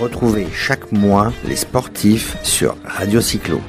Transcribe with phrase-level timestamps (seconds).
[0.00, 3.60] Retrouvez chaque mois les sportifs sur Radio Cyclo.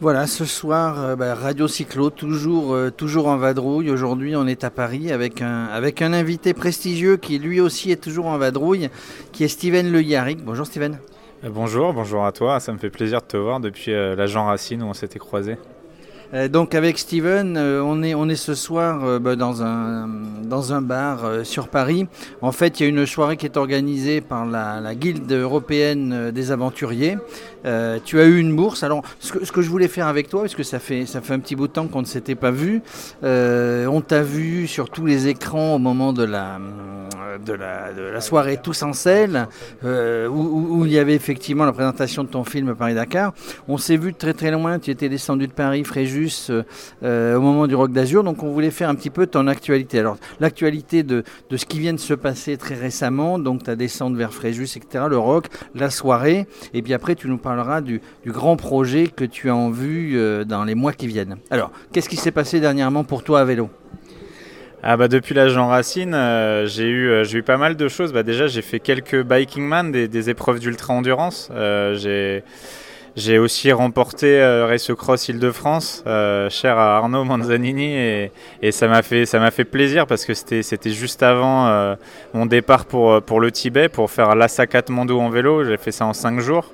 [0.00, 3.92] Voilà, ce soir, euh, bah, Radio Cyclo, toujours, euh, toujours en vadrouille.
[3.92, 8.02] Aujourd'hui, on est à Paris avec un, avec un invité prestigieux qui lui aussi est
[8.02, 8.90] toujours en vadrouille,
[9.30, 10.42] qui est Steven Le Yarrick.
[10.42, 10.98] Bonjour Steven.
[11.44, 12.58] Euh, bonjour, bonjour à toi.
[12.58, 15.58] Ça me fait plaisir de te voir depuis la Jean Racine où on s'était croisés.
[16.34, 20.08] Euh, donc avec Steven, euh, on, est, on est ce soir euh, bah, dans, un,
[20.44, 22.06] dans un bar sur Paris.
[22.40, 26.30] En fait, il y a une soirée qui est organisée par la, la Guilde européenne
[26.30, 27.18] des aventuriers.
[28.04, 28.82] tu as eu une bourse.
[28.82, 31.20] Alors, ce que, ce que, je voulais faire avec toi, parce que ça fait, ça
[31.20, 32.82] fait un petit bout de temps qu'on ne s'était pas vu,
[33.22, 36.58] on t'a vu sur tous les écrans au moment de la,
[37.44, 39.48] de la, soirée Tous en selle,
[39.84, 43.32] où, où, il y avait effectivement la présentation de ton film Paris-Dakar.
[43.68, 44.78] On s'est vu de très très loin.
[44.78, 46.21] Tu étais descendu de Paris, Fréjus
[47.02, 48.24] euh, au moment du Rock d'Azur.
[48.24, 49.98] Donc on voulait faire un petit peu ton actualité.
[49.98, 54.14] Alors l'actualité de, de, ce qui vient de se passer très récemment, donc ta descente
[54.16, 58.32] vers Fréjus, etc., le rock, la soirée, et puis après tu nous parleras du, du
[58.32, 61.36] grand projet que tu as en vue euh, dans les mois qui viennent.
[61.50, 63.70] Alors, qu'est-ce qui s'est passé dernièrement pour toi à vélo?
[64.84, 68.12] Ah bah depuis la Jean Racine, euh, j'ai eu, euh, eu pas mal de choses.
[68.12, 71.50] Bah déjà j'ai fait quelques biking man, des, des épreuves d'ultra endurance.
[71.52, 72.42] Euh, j'ai
[73.14, 77.94] j'ai aussi remporté euh, Race Cross Île-de-France, euh, cher à Arnaud Manzanini,
[78.62, 81.94] et, ça m'a fait, fait plaisir parce que c'était, juste avant euh,
[82.32, 85.64] mon départ pour, le Tibet, pour faire l'Assa Katmandou en vélo.
[85.64, 86.70] J'ai fait ça en 5 jours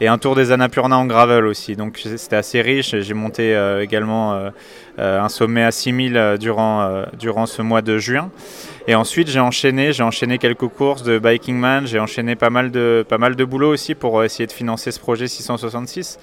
[0.00, 1.76] et un tour des Annapurna en gravel aussi.
[1.76, 2.94] Donc c'était assez riche.
[2.98, 4.50] J'ai monté euh, également euh,
[4.98, 8.30] euh, un sommet à 6000 durant, durant ce mois de juin.
[8.86, 12.70] Et ensuite j'ai enchaîné, j'ai enchaîné quelques courses de Biking Man, j'ai enchaîné pas mal
[12.70, 16.18] de, pas mal de boulot aussi pour essayer de financer ce projet 666.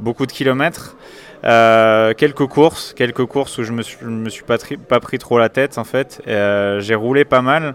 [0.00, 0.96] Beaucoup de kilomètres.
[1.42, 4.56] Quelques courses, quelques courses où je me suis, me suis pas,
[4.88, 6.22] pas, pris trop la tête en fait.
[6.26, 7.74] J'ai roulé pas mal.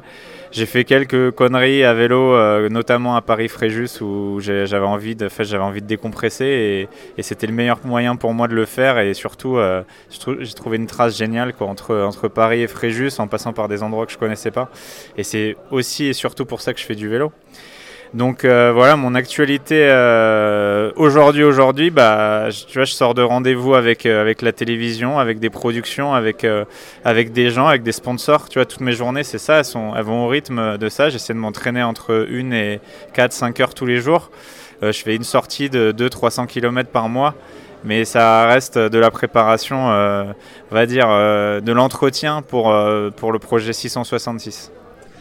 [0.58, 5.44] J'ai fait quelques conneries à vélo, euh, notamment à Paris-Fréjus où j'avais envie de, fait,
[5.44, 9.14] j'avais envie de décompresser et, c'était le meilleur moyen pour moi de le faire et
[9.14, 9.84] surtout euh,
[10.40, 13.84] j'ai trouvé une trace géniale quoi, entre, entre Paris et Fréjus en passant par des
[13.84, 14.72] endroits que je connaissais pas
[15.16, 17.32] et c'est aussi et surtout pour ça que je fais du vélo.
[18.14, 24.06] Donc euh, voilà, mon actualité euh, aujourd'hui, aujourd'hui, bah, tu je sors de rendez-vous avec,
[24.06, 26.46] euh, avec la télévision, avec des productions, avec,
[27.34, 28.48] des gens, avec des sponsors.
[28.50, 31.10] Tu vois, toutes mes journées, c'est ça, elles, vont au rythme de ça.
[31.10, 32.80] J'essaie de m'entraîner entre 1 et
[33.16, 34.32] 4-5 heures tous les jours.
[34.82, 37.36] Je fais une sortie de 200-300 km par mois
[37.84, 42.76] mais ça reste de la préparation, on va dire, de l'entretien pour,
[43.16, 44.72] pour le projet 666.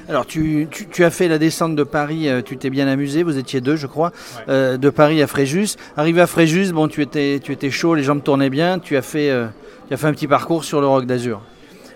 [0.08, 3.22] Alors, tu, tu, tu, as fait la descente de Paris, euh, tu t'es bien amusé,
[3.24, 4.44] vous étiez deux, je crois, ouais.
[4.48, 5.76] euh, de Paris à Fréjus.
[5.96, 9.02] Arrivé à Fréjus, bon, tu étais, tu étais chaud, les jambes tournaient bien, tu as
[9.02, 9.46] fait, euh,
[9.88, 11.40] tu as fait un petit parcours sur le Rock d'Azur.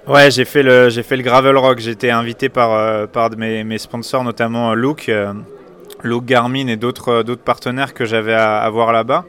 [0.07, 1.79] Ouais, j'ai fait le j'ai fait le gravel rock.
[1.79, 5.33] J'ai été invité par euh, par mes, mes sponsors, notamment Look, euh,
[6.03, 9.25] Look Garmin et d'autres d'autres partenaires que j'avais à, à, voir là-bas.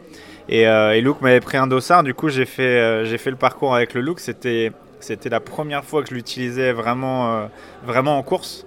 [0.50, 2.04] Et, euh, et Look m'avait pris un dossard.
[2.04, 4.20] Du coup, j'ai fait j'ai fait le parcours avec le Look.
[4.20, 4.72] C'était
[5.06, 7.46] c'était la première fois que je l'utilisais vraiment, euh,
[7.84, 8.66] vraiment en course.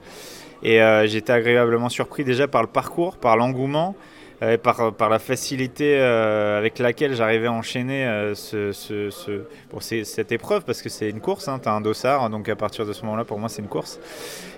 [0.63, 3.95] Et euh, j'étais agréablement surpris déjà par le parcours, par l'engouement,
[4.43, 11.11] euh, par, par la facilité avec laquelle j'arrivais à enchaîner cette épreuve, parce que c'est
[11.11, 13.49] une course, hein, tu as un dossard, donc à partir de ce moment-là, pour moi,
[13.49, 14.01] c'est une course.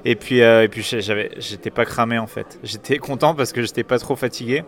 [0.06, 2.60] Et puis, euh, et puis j'étais pas cramé en fait.
[2.62, 4.62] J'étais content parce que j'étais pas trop fatigué.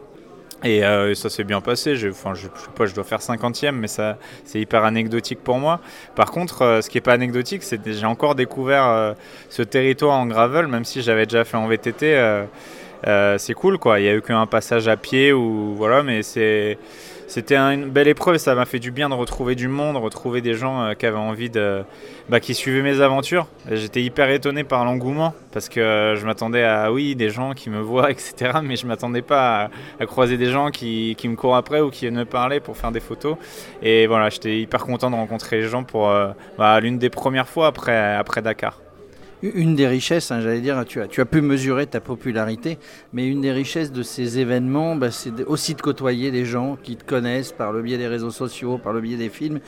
[0.64, 1.96] Et euh, ça s'est bien passé.
[1.96, 5.42] Je, enfin, je, je, sais pas, je dois faire 50e, mais ça, c'est hyper anecdotique
[5.42, 5.80] pour moi.
[6.16, 9.14] Par contre, euh, ce qui est pas anecdotique, c'est que j'ai encore découvert euh,
[9.50, 12.16] ce territoire en gravel, même si j'avais déjà fait en VTT.
[13.06, 14.00] Euh, c'est cool, quoi.
[14.00, 16.78] Il y a eu qu'un passage à pied ou voilà, mais c'est
[17.28, 20.41] c'était une belle épreuve et ça m'a fait du bien de retrouver du monde, retrouver
[20.41, 21.84] des gens euh, qui avaient envie de.
[22.31, 23.47] Bah, qui suivaient mes aventures.
[23.70, 27.69] J'étais hyper étonné par l'engouement parce que euh, je m'attendais à, oui, des gens qui
[27.69, 28.60] me voient, etc.
[28.62, 29.70] Mais je m'attendais pas
[30.00, 32.92] à, croiser des gens qui, me courent après ou qui viennent me parler pour faire
[32.92, 33.37] des photos.
[33.82, 36.10] Et voilà, j'étais hyper content de rencontrer les gens pour
[36.56, 38.78] bah, l'une des premières fois après, après Dakar
[39.43, 42.79] une des richesses, hein, j'allais dire, tu as, pu mesurer ta popularité,
[43.12, 46.96] mais une des richesses de ces événements, bah, c'est aussi de côtoyer des gens qui
[46.96, 49.61] te connaissent par le biais des réseaux sociaux, par le biais des films,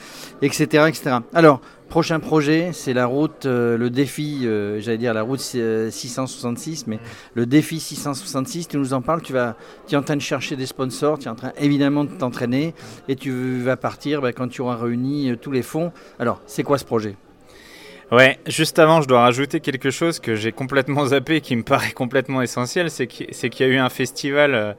[0.43, 0.87] etc.
[1.33, 6.87] Alors, prochain projet, c'est la route, euh, le défi, euh, j'allais dire la route 666,
[6.87, 6.99] mais
[7.35, 9.57] le défi 666, tu nous en parles, tu, vas,
[9.87, 12.75] tu es en train de chercher des sponsors, tu es en train évidemment de t'entraîner,
[13.09, 15.93] et tu vas partir bah, quand tu auras réuni euh, tous les fonds.
[16.19, 17.17] Alors, c'est quoi ce projet?
[18.13, 21.63] Ouais, juste avant, je dois rajouter quelque chose que j'ai complètement zappé et qui me
[21.63, 24.73] paraît complètement essentiel, c'est qu'il qu y a eu un festival euh,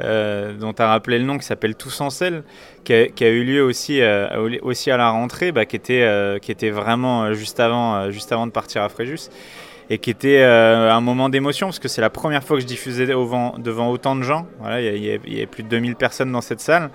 [0.00, 2.42] euh dont tu as rappelé le nom qui s'appelle Tous en selle,
[2.82, 6.04] qui a, eu lieu aussi, euh, aussi à la rentrée, bah, qui, était,
[6.42, 9.30] qui était vraiment juste avant, juste avant de partir à Fréjus.
[9.88, 13.06] et qui était un moment d'émotion parce que c'est la première fois que je diffusais
[13.06, 14.48] devant, devant autant de gens.
[14.58, 16.90] Voilà, il y, y, a plus de 2000 personnes dans cette salle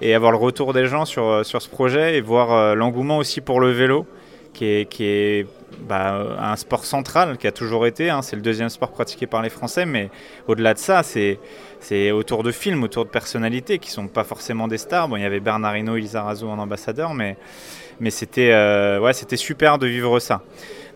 [0.00, 3.58] et avoir le retour des gens sur, sur ce projet et voir l'engouement aussi pour
[3.58, 4.06] le vélo
[4.52, 5.46] qui est,
[5.88, 8.10] bah, un sport central qui a toujours été.
[8.10, 8.22] Hein.
[8.22, 10.10] c'est le deuxième sport pratiqué par les Français, mais
[10.46, 11.38] au-delà de ça, c'est
[11.80, 15.08] c'est autour de films, autour de personnalités qui sont pas forcément des stars.
[15.08, 17.36] Bon, il y avait Bernard Hinault, Elisa Razou en ambassadeur, mais
[18.00, 20.42] mais c'était euh, ouais, c'était super de vivre ça.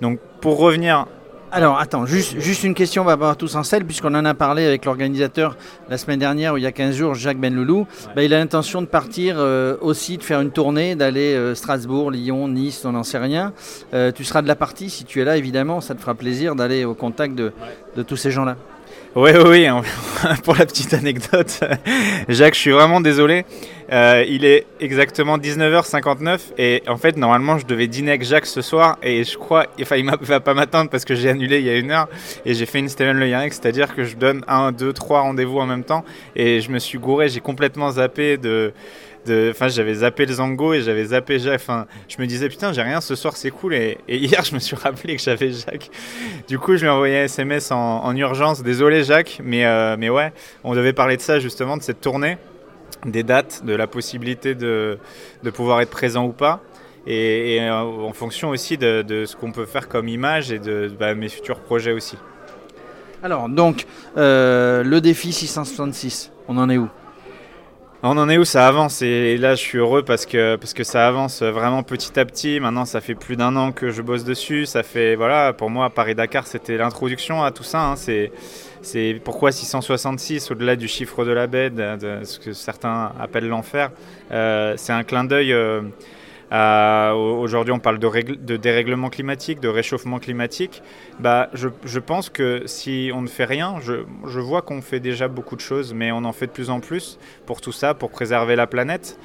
[0.00, 1.06] Donc pour revenir
[1.52, 4.34] alors, attends, juste, juste une question, on va avoir tous en selle, puisqu'on en a
[4.34, 5.56] parlé avec l'organisateur
[5.88, 7.86] la semaine dernière, ou il y a 15 jours, Jacques Benloulou.
[8.14, 12.10] Bah, il a l'intention de partir euh, aussi, de faire une tournée, d'aller euh, Strasbourg,
[12.10, 13.52] Lyon, Nice, on n'en sait rien.
[13.94, 16.56] Euh, tu seras de la partie, si tu es là, évidemment, ça te fera plaisir
[16.56, 17.52] d'aller au contact de,
[17.96, 18.56] de tous ces gens-là.
[19.14, 19.68] Oui, oui, oui.
[20.44, 21.60] Pour la petite anecdote,
[22.28, 23.46] Jacques, je suis vraiment désolé.
[23.92, 28.62] Euh, il est exactement 19h59 et en fait, normalement, je devais dîner avec Jacques ce
[28.62, 31.66] soir et je crois, enfin, il ne va pas m'attendre parce que j'ai annulé il
[31.66, 32.08] y a une heure
[32.44, 35.58] et j'ai fait une Steven Le Yarrick, c'est-à-dire que je donne un, deux, trois rendez-vous
[35.58, 36.04] en même temps
[36.34, 38.72] et je me suis gouré, j'ai complètement zappé de
[39.50, 41.60] Enfin, j'avais zappé le Zango et j'avais zappé Jacques.
[41.60, 43.74] Enfin, je me disais, putain, j'ai rien ce soir, c'est cool.
[43.74, 45.90] Et, hier, je me suis rappelé que j'avais Jacques.
[46.48, 48.62] Du coup, je lui ai envoyé un SMS en, urgence.
[48.62, 50.32] Désolé, Jacques, mais, euh, mais ouais,
[50.64, 52.38] on devait parler de ça justement, de cette tournée,
[53.04, 54.98] des dates, de la possibilité de,
[55.42, 56.60] de pouvoir être présent ou pas.
[57.06, 60.90] Et, euh, en fonction aussi de, de ce qu'on peut faire comme image et de
[60.98, 62.16] bah, mes futurs projets aussi.
[63.22, 66.88] Alors, donc, euh, le défi 666, on en est où?
[68.08, 71.42] On en est où ça avance et là je suis heureux parce que, ça avance
[71.42, 72.60] vraiment petit à petit.
[72.60, 74.64] Maintenant ça fait plus d'un an que je bosse dessus.
[74.66, 77.82] Ça fait voilà pour moi Paris-Dakar c'était l'introduction à tout ça.
[77.82, 77.96] Hein.
[77.96, 78.30] C'est,
[78.82, 83.90] c'est pourquoi 666 au-delà du chiffre de la baie, de, ce que certains appellent l'enfer.
[84.30, 85.52] Euh, c'est un clin d'œil.
[85.52, 85.82] Euh,
[86.52, 90.82] euh, aujourd'hui, on parle de, dérèglement climatique, de réchauffement climatique.
[91.18, 95.56] Bah, je, pense que si on ne fait rien, je, vois qu'on fait déjà beaucoup
[95.56, 98.54] de choses, mais on en fait de plus en plus pour tout ça, pour préserver
[98.54, 99.18] la planète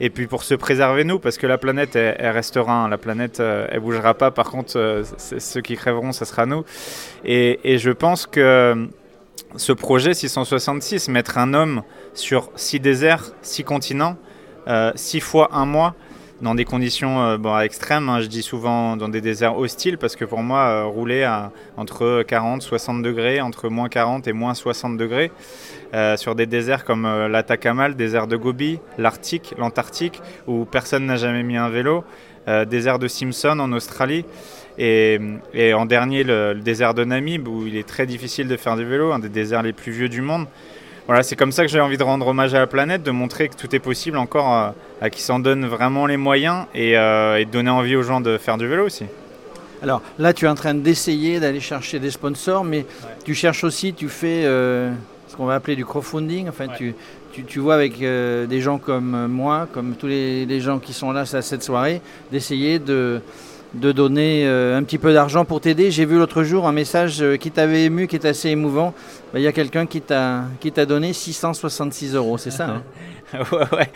[0.00, 2.84] et puis pour se préserver nous, parce que la planète, elle, restera.
[2.84, 2.88] Hein.
[2.88, 4.30] La planète, euh, elle bougera pas.
[4.30, 6.64] Par contre, euh, ceux qui crèveront, ce sera nous.
[7.24, 8.88] Et je pense que
[9.56, 11.82] ce projet 666, mettre un homme
[12.14, 14.16] sur six déserts, six continents,
[14.94, 15.94] six fois un mois,
[16.40, 18.08] dans des conditions euh, extrêmes.
[18.08, 21.28] Hein, je dis souvent dans des déserts hostiles parce que pour moi, euh, rouler
[21.76, 25.30] entre 40, 60 degrés, entre moins 40 et moins 60 degrés,
[25.94, 31.16] euh, sur des déserts comme l'Atacama, le désert de Gobi, l'Arctique, l'Antarctique, où personne n'a
[31.16, 32.04] jamais mis un vélo,
[32.66, 34.24] désert de Simpson en Australie.
[34.78, 35.18] Et,
[35.52, 38.76] et en dernier, le, le, désert de Namib, où il est très difficile de faire
[38.76, 40.46] du vélo, un des déserts les plus vieux du monde.
[41.08, 43.48] Voilà, c'est comme ça que j'ai envie de rendre hommage à la planète, de montrer
[43.48, 44.70] que tout est possible encore euh,
[45.00, 48.36] à qui s'en donne vraiment les moyens euh, et, de donner envie aux gens de
[48.36, 49.06] faire du vélo aussi.
[49.82, 52.84] Alors là, tu es en train d'essayer d'aller chercher des sponsors, mais
[53.24, 54.92] tu cherches aussi, tu fais euh,
[55.28, 56.46] ce qu'on va appeler du crowdfunding.
[56.46, 56.94] Enfin, tu,
[57.32, 61.20] tu, vois avec des gens comme moi, comme tous les, les gens qui sont là
[61.20, 63.22] à cette soirée, d'essayer de
[63.74, 65.90] de donner euh, un petit peu d'argent pour t'aider.
[65.90, 68.94] J'ai vu l'autre jour un message euh, qui t'avait ému, qui est assez émouvant.
[69.32, 72.82] Bah, il y a quelqu'un qui t'a donné 666 euros, c'est ça hein
[73.52, 73.90] Ouais,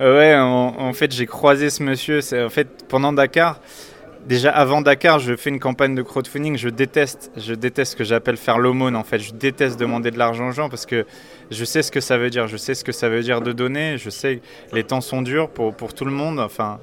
[0.00, 0.36] ouais.
[0.36, 2.20] en, fait, j'ai croisé ce monsieur.
[2.44, 3.60] En fait, pendant Dakar,
[4.26, 6.58] déjà avant Dakar, je fais une campagne de crowdfunding.
[6.58, 8.94] Je déteste, je déteste ce que j'appelle faire l'aumône.
[8.94, 11.06] En fait, je déteste demander de l'argent aux gens parce que
[11.50, 12.48] je sais ce que ça veut dire.
[12.48, 13.96] Je sais ce que ça veut dire de donner.
[13.96, 14.42] Je sais
[14.72, 16.38] les temps sont durs pour, pour tout le monde.
[16.38, 16.78] Enfin,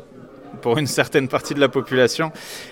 [0.62, 2.32] pour une certaine partie de la population.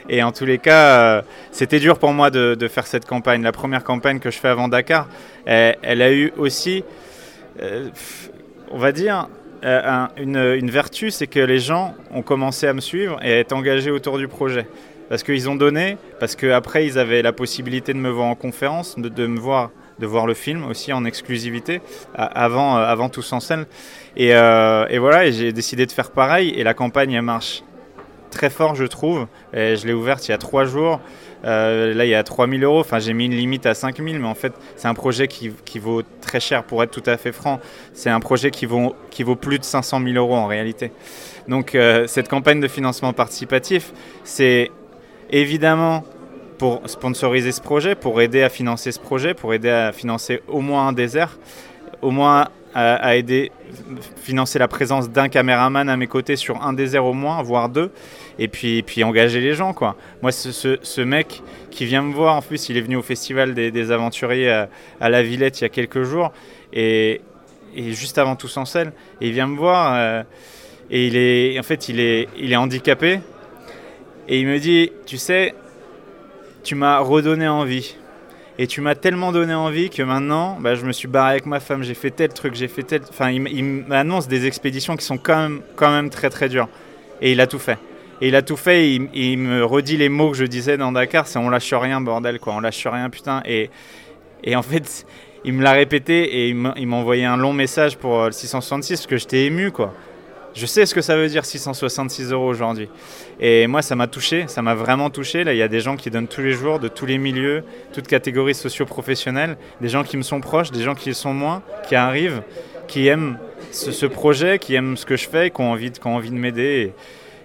[0.10, 1.22] Et en tous les cas, euh,
[1.52, 3.42] c'était dur pour moi de, faire cette campagne.
[3.44, 5.08] La première campagne que je fais avant Dakar,
[5.46, 6.84] elle, a eu aussi,
[7.62, 7.90] euh,
[8.70, 9.28] on va dire,
[9.64, 13.54] euh, une, vertu, c'est que les gens ont commencé à me suivre et à être
[13.54, 14.68] engagés autour du projet.
[15.10, 18.96] Parce qu'ils ont donné, parce qu'après ils avaient la possibilité de me voir en conférence,
[18.98, 21.82] de, me voir de voir le film aussi en exclusivité
[22.16, 23.66] avant, avant tous en scène.
[24.16, 27.62] Et, voilà, j'ai décidé de faire pareil et la campagne elle marche
[28.32, 29.28] très fort, je trouve.
[29.54, 31.00] Et je l'ai ouverte il y a trois jours.
[31.44, 32.80] Euh, là, il y a 3000 euros.
[32.80, 36.02] Enfin, j'ai mis une limite à 5000, mais en fait, c'est un projet qui, vaut
[36.22, 37.60] très cher, pour être tout à fait franc.
[37.94, 40.92] C'est un projet qui vaut, qui vaut plus de 500 000 euros en réalité.
[41.48, 44.72] Donc, euh, cette campagne de financement participatif, c'est
[45.30, 46.04] évidemment
[46.58, 50.62] pour sponsoriser ce projet, pour aider à financer ce projet, pour aider à financer au
[50.62, 51.40] moins un désert,
[52.04, 53.52] au moins à, aider,
[54.18, 57.92] financer la présence d'un caméraman à mes côtés sur un désert au moins, voire deux,
[58.40, 59.74] et puis, puis engager les gens.
[59.74, 59.96] Quoi.
[60.22, 63.54] Moi, ce, ce, mec qui vient me voir, en plus, il est venu au Festival
[63.54, 64.66] des, Aventuriers
[65.00, 66.32] à, la Villette il y a quelques jours,
[66.74, 67.22] et,
[67.76, 70.24] et juste avant tous en selle, et il vient me voir, euh,
[70.90, 73.20] et il est, en fait, il est, il est handicapé,
[74.28, 75.54] et il me dit, tu sais,
[76.64, 77.96] tu m'as redonné envie.
[78.58, 81.60] Et tu m'as tellement donné envie que maintenant, bah, je me suis barré avec ma
[81.60, 83.02] femme, j'ai fait tel truc, j'ai fait tel.
[83.10, 86.68] Enfin, il, m'annonce des expéditions qui sont quand même, quand même très très dures.
[87.22, 87.80] Et il a tout fait.
[88.20, 91.26] Et il a tout fait, il, me redit les mots que je disais dans Dakar,
[91.26, 93.42] c'est on lâche rien, bordel, quoi, on lâche rien, putain.
[93.46, 93.72] Et,
[94.44, 95.08] et en fait,
[95.44, 99.08] il me l'a répété et il m'a envoyé un long message pour le 666 parce
[99.08, 99.94] que j'étais ému, quoi.
[100.54, 102.90] Je sais ce que ça veut dire 666 euros aujourd'hui.
[103.40, 105.44] Et moi, ça m'a touché, ça m'a vraiment touché.
[105.44, 107.64] Là, il y a des gens qui donnent tous les jours, de tous les milieux,
[107.94, 111.96] toutes catégories socio-professionnelles, des gens qui me sont proches, des gens qui sont moins, qui
[111.96, 112.42] arrivent,
[112.88, 113.38] qui aiment
[113.72, 116.94] ce, projet, qui aiment ce que je fais, qui ont envie de, envie de m'aider.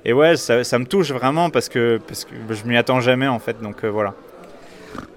[0.04, 3.38] Et, ouais, ça, me touche vraiment parce que, parce que je m'y attends jamais en
[3.38, 3.60] fait.
[3.60, 4.14] Donc euh, voilà.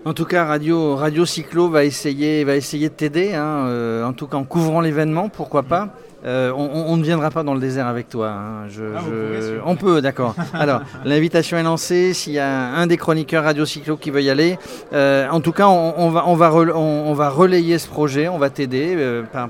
[0.05, 4.13] En tout cas, Radio, Radio Cyclo va essayer, va essayer de t'aider, hein, euh, en
[4.13, 5.89] tout cas en couvrant l'événement, pourquoi pas.
[6.25, 8.29] Euh, on, ne viendra pas dans le désert avec toi.
[8.29, 8.67] Hein.
[8.95, 9.01] Ah,
[9.65, 10.35] on peut, d'accord.
[10.53, 12.13] Alors, l'invitation est lancée.
[12.13, 14.57] S'il y a un des chroniqueurs Radio Cyclo qui veut y aller,
[14.91, 18.27] euh, en tout cas, on, va, on, va on, va relayer ce projet.
[18.27, 19.49] On va t'aider euh, par,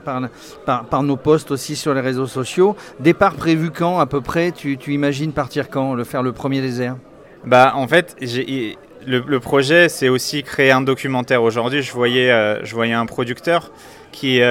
[0.85, 2.75] par, nos posts aussi sur les réseaux sociaux.
[2.99, 4.51] Départ prévu quand à peu près?
[4.51, 6.97] Tu, imagines partir quand Le faire le premier désert?
[7.45, 11.41] Bah, en fait, le, le, projet, c'est aussi créer un documentaire.
[11.41, 13.71] Aujourd'hui, je voyais, je voyais un producteur
[14.11, 14.41] qui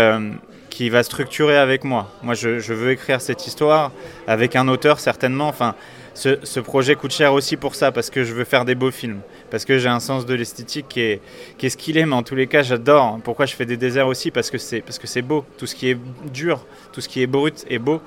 [0.70, 2.10] qui va structurer avec moi.
[2.22, 3.92] Moi, je, veux écrire cette histoire
[4.26, 5.48] avec un auteur certainement.
[5.48, 5.75] Enfin,
[6.14, 9.20] ce, projet coûte cher aussi pour ça, parce que je veux faire des beaux films,
[9.50, 11.20] parce que j'ai un sens de l'esthétique qui est,
[11.68, 13.20] ce qu'il est, mais en tous les cas, j'adore.
[13.22, 14.30] Pourquoi je fais des déserts aussi?
[14.30, 15.44] Parce que c'est parce que c'est beau.
[15.58, 15.98] Tout ce qui est
[16.32, 18.00] dur, tout ce qui est brut est beau.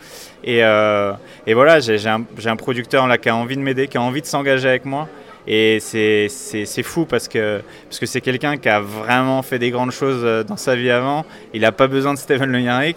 [0.43, 1.13] Et, euh,
[1.47, 4.27] voilà, j'ai un, un, producteur là qui a envie de m'aider, qui a envie de
[4.27, 5.07] s'engager avec moi.
[5.47, 9.91] Et c'est fou parce que c'est parce que quelqu'un qui a vraiment fait des grandes
[9.91, 11.25] choses euh, dans sa vie avant.
[11.53, 12.93] Il n'a pas besoin de Steven Le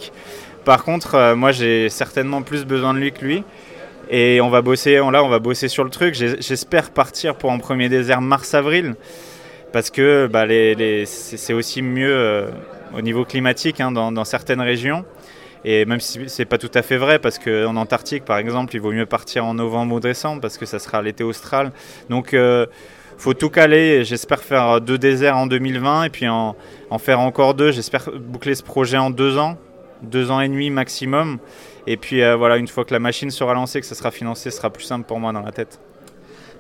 [0.65, 3.45] Par contre, euh, moi j'ai certainement plus besoin de lui que lui.
[4.11, 6.15] Et on va bosser, là, on va bosser sur le truc.
[6.15, 8.97] J'espère partir pour un premier désert mars-avril.
[9.73, 10.45] Parce que bah,
[11.07, 12.51] c'est aussi mieux euh,
[12.97, 15.05] au niveau climatique hein, dans certaines régions.
[15.65, 18.81] Et même si c'est pas tout à fait vrai, parce qu'en Antarctique, par exemple, il
[18.81, 21.73] vaut mieux partir en novembre ou décembre, parce que ça sera l'été austral.
[22.11, 22.67] Donc, euh,
[23.17, 24.05] faut tout caler.
[24.05, 26.57] J'espère faire deux déserts en 2020 et puis en,
[26.91, 27.73] en faire encore deux.
[27.73, 29.57] J'espère boucler ce projet en deux ans,
[30.03, 31.39] deux ans et demi maximum.
[31.87, 34.51] Et puis euh, voilà, une fois que la machine sera lancée, que ça sera financé,
[34.51, 35.81] ce sera plus simple pour moi dans la tête.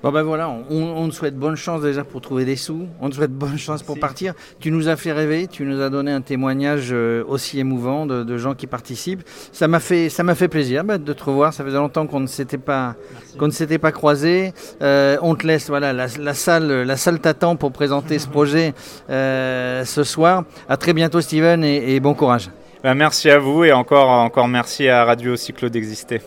[0.04, 3.14] Bon ben voilà, on, te souhaite bonne chance déjà pour trouver des sous, on te
[3.14, 4.34] souhaite bonne chance pour partir.
[4.60, 8.36] Tu nous as fait rêver, tu nous as donné un témoignage euh, aussi émouvant de,
[8.36, 9.22] gens qui participent.
[9.50, 11.54] Ça m'a fait, ça m'a fait plaisir bah, de te revoir.
[11.54, 12.96] Ça faisait longtemps qu'on ne s'était pas,
[13.38, 14.52] qu'on ne s'était pas croisés.
[14.82, 18.74] Euh, on te laisse, voilà, la, salle, la salle t'attend pour présenter ce projet
[19.08, 20.44] euh, ce soir.
[20.68, 22.50] À très bientôt, Steven, et, bon courage.
[22.82, 26.20] Ben, merci à vous et encore, encore merci à Radio Cyclo d'exister.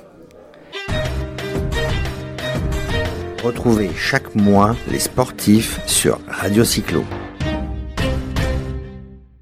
[3.47, 7.05] Retrouvez chaque mois les sportifs sur Radio Cyclo.